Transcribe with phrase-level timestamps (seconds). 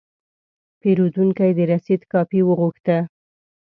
[0.81, 2.97] پیرودونکی د رسید کاپي وغوښته.